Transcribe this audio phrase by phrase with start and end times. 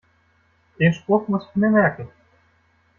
[0.79, 2.09] Den Spruch muss ich mir merken.